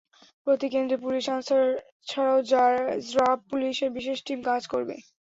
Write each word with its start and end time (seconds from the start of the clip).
প্রতি 0.47 0.67
কেন্দ্রে 0.73 0.97
পুলিশ, 1.03 1.25
আনসার 1.29 1.65
ছাড়াও 2.07 2.37
র্যাব 3.13 3.39
পুলিশের 3.49 3.89
বিশেষ 3.97 4.17
টিম 4.27 4.39
কাজ 4.49 4.61
করবে। 4.73 4.95